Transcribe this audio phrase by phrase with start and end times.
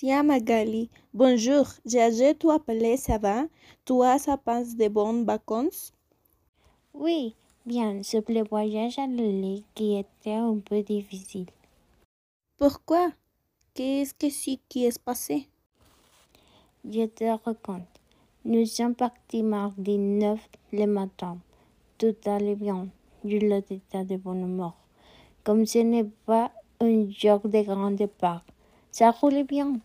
[0.00, 3.46] Tiens Magali, bonjour, j'ai tout appelé, ça va?
[3.84, 5.92] Toi, ça passe de bonnes vacances?
[6.94, 7.34] Oui,
[7.66, 11.50] bien, sauf le voyage à l'île qui était un peu difficile.
[12.58, 13.10] Pourquoi?
[13.74, 15.48] Qu'est-ce que c'est qui est passé?
[16.88, 17.88] Je te raconte.
[18.44, 20.38] Nous sommes partis mardi 9
[20.74, 21.38] le matin.
[21.98, 22.86] Tout allait bien,
[23.24, 24.76] je l'état de bonne humeur.
[25.42, 28.44] Comme ce n'est pas un jour de grand départ,
[28.92, 29.80] ça roulait bien.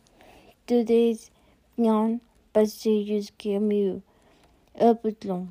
[0.69, 1.29] Est
[1.77, 2.19] bien
[2.53, 4.01] passé jusqu'à mieux.
[4.79, 5.47] Un peu long.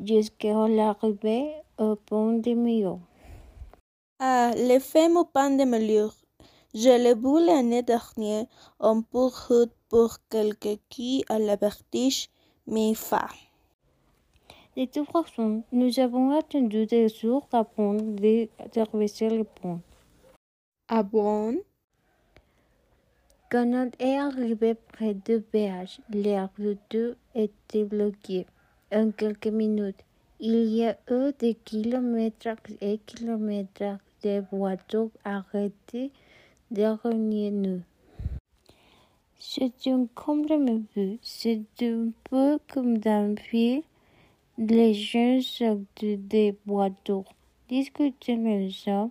[0.00, 3.00] Jusqu'à l'arrivée au pont de Millau.
[4.20, 6.12] Ah, le fameux pont de Millau.
[6.72, 8.46] Je l'ai vu l'année dernière
[8.78, 12.28] en pour route pour quelqu'un qui a la vertige,
[12.68, 13.26] mais fa.
[14.76, 19.80] De toute façon, nous avons attendu des jours avant de traverser le pont.
[20.86, 21.58] Ah bon?
[23.50, 28.46] Quand on est arrivé près du péage, l'air de était bloqué.
[28.92, 30.04] En quelques minutes,
[30.38, 36.12] il y a eu des kilomètres et kilomètres de voitures arrêtées
[36.70, 37.82] derrière nous.
[39.36, 41.18] C'est une complètement vue.
[41.20, 43.82] C'est un peu comme dans le film.
[44.58, 47.24] Les gens sortent des voitures,
[47.68, 49.10] discutent ensemble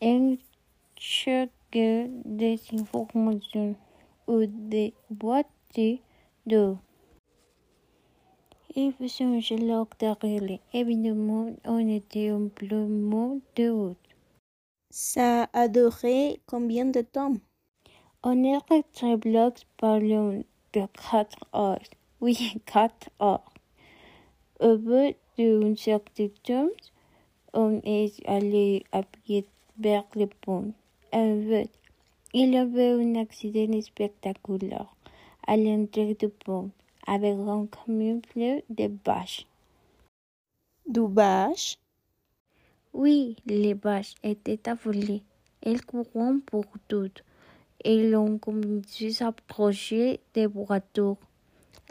[0.00, 0.36] et
[1.76, 3.76] cherchent des informations
[4.26, 6.00] ou des boîtiers
[6.46, 6.78] d'eau.
[8.74, 10.58] Il faisait un gelard derrière.
[10.72, 14.08] Évidemment, on était en plein mot de route.
[14.90, 17.34] Ça a duré combien de temps?
[18.22, 21.90] On est resté bloqué pendant de quatre heures.
[22.20, 23.52] Oui, quatre heures.
[24.60, 26.68] Au bout d'une certaine temps,
[27.52, 29.46] on est allé à pied
[29.78, 30.72] vers le pont.
[31.18, 34.94] Il y avait un accident spectaculaire
[35.46, 36.70] à l'entrée du pont
[37.06, 39.46] avec un camion plein de bâches.
[40.86, 41.78] Du bâche
[42.92, 45.22] Oui, les bâches étaient affolées.
[45.62, 47.24] Elles courant pour toutes.
[47.82, 51.16] Et l'on commençait à s'approcher des voitures.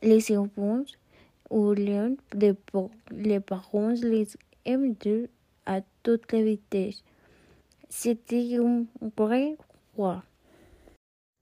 [0.04, 0.84] Les enfants
[1.50, 2.54] ou l'un des
[3.10, 4.28] les parents les
[4.66, 5.30] aimaient
[5.66, 7.02] à toute vitesse.
[7.90, 8.86] C'était un
[9.16, 9.58] vrai
[9.96, 10.24] roi.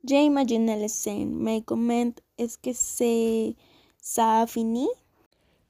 [0.05, 3.55] J'ai imaginé la scène, mais comment est-ce que c'est
[4.01, 4.87] ça a fini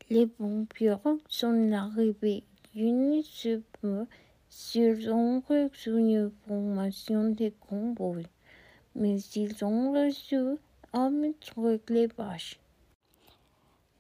[0.10, 0.96] Les pompiers
[1.28, 2.44] sont arrivés.
[2.76, 4.08] Je ne sais pas
[4.50, 8.24] s'ils ont reçu une information de convoi,
[8.96, 10.38] mais ils ont reçu
[10.94, 12.60] un truc les vaches.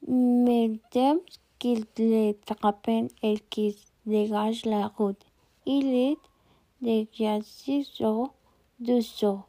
[0.07, 1.13] Mais dès
[1.59, 2.89] qu'ils les attrapent
[3.21, 3.75] et qu'ils
[4.07, 5.23] dégagent la route,
[5.67, 6.17] il est
[8.01, 8.33] heures
[8.79, 9.47] de soir.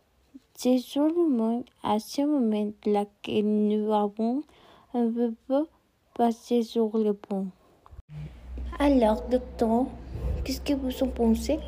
[0.54, 4.42] C'est seulement à ce moment-là que nous avons
[4.94, 5.10] un
[5.46, 5.66] peu
[6.14, 7.48] passé sur le pont.
[8.78, 9.86] Alors, docteur,
[10.44, 11.58] qu'est-ce que vous en pensez?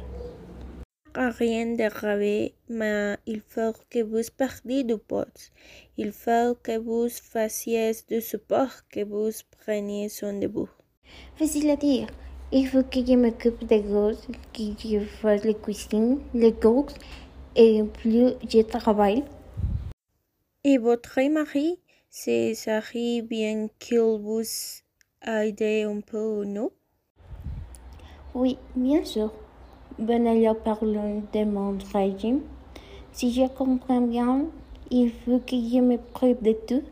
[1.15, 5.51] Rien de grave, mais il faut que vous partiez du poste.
[5.97, 9.31] Il faut que vous fassiez du sport, que vous
[9.65, 10.69] preniez soin de vous.
[11.37, 12.07] Facile à dire.
[12.53, 16.95] Il faut que je m'occupe des gosses, que je fasse les cuisines, les courses,
[17.57, 19.25] et plus je travaille.
[20.63, 24.43] Et votre mari, c'est ça bien qu'il vous
[25.27, 26.71] aide un peu, non?
[28.33, 29.33] Oui, bien sûr.
[29.99, 32.43] Ben alors parlons de mon régime.
[33.11, 34.45] Si je comprends bien,
[34.91, 36.85] il faut que je me prive de tout.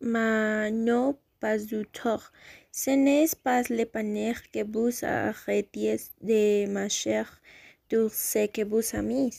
[0.00, 2.22] Mais non, pas du tout.
[2.70, 7.24] Ce n'est pas le panier que vous arrêtiez de marcher
[7.90, 9.30] sur ce que vous aimez.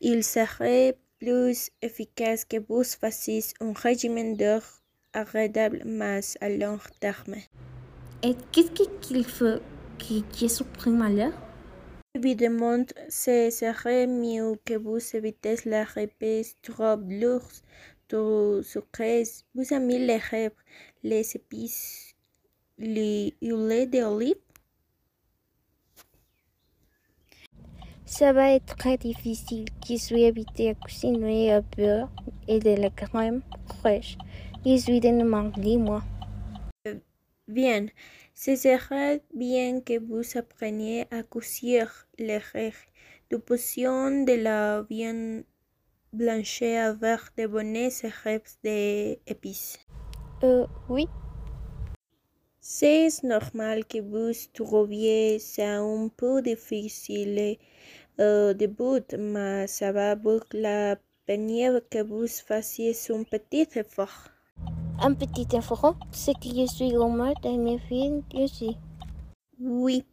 [0.00, 4.68] Il serait plus efficace que vous fassiez un régime d'heure
[5.12, 7.36] agréable mais à long terme.
[8.22, 9.60] Et qu'est-ce qu'il faut
[9.98, 11.36] que je supprime alors?
[12.14, 17.52] Évidemment, ce serait mieux que vous évitiez la repas trop lourds,
[18.08, 19.24] trop sucrés.
[19.54, 20.60] Vous aimez les herbes,
[21.02, 22.14] les épices,
[22.78, 24.34] l'huile d'olive
[28.04, 29.66] Ça va être très difficile.
[29.88, 32.10] Je suis habituée à cuisiner à beurre
[32.48, 33.40] et de la crème
[33.78, 34.18] fraîche.
[34.66, 36.02] Je suis de mardi, moi.
[37.46, 37.86] Bien,
[38.34, 42.76] ce serait bien que vous appreniez à cuire les règles
[43.30, 45.44] de potion de la viande
[46.12, 49.78] blanche avec de bonnes herbes d'épices.
[50.42, 51.06] Euh, oui.
[52.60, 57.56] C'est normal que vous trouviez ça un peu difficile
[58.18, 60.96] au début, mais ça va vous la
[61.28, 64.28] venir que vous fassiez un petit effort.
[65.00, 68.76] Un petit effort, c'est que je suis grand-mère et mes filles aussi.
[69.60, 70.04] Oui,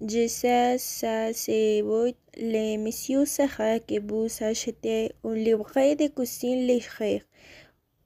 [0.00, 2.12] je sais, ça c'est vous.
[2.36, 7.22] Le monsieur sera que vous achetez un livret de cuisine légère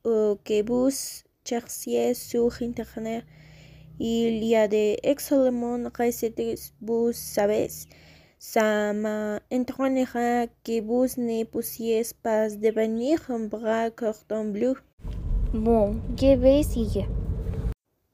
[0.04, 0.90] ou que vous
[1.46, 3.24] cherchiez sur Internet.
[3.98, 7.68] Il y a des excellentes recettes, vous savez.
[8.38, 14.74] Ça m'étonnera que vous ne puissiez pas devenir un vrai cordon bleu.
[15.54, 17.06] Bon, je vais essayer.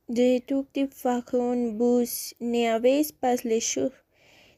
[0.09, 2.05] De toute façon, vous
[2.41, 3.91] n'avez pas le choix.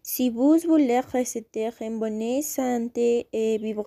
[0.03, 3.87] Si vous voulez rester en bonne santé et vivre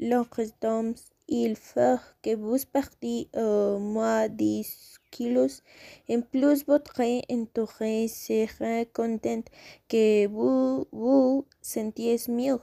[0.00, 0.92] longtemps,
[1.32, 5.62] il faut que vous perdiez au moins 10 kilos.
[6.10, 7.00] En plus, votre
[7.30, 9.42] entourage sera content
[9.88, 12.58] que vous vous sentiez mieux.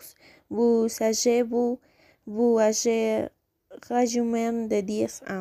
[0.51, 1.79] Vous savez, vous,
[2.27, 3.29] vous avez
[3.89, 5.37] rajouté de 10 ans.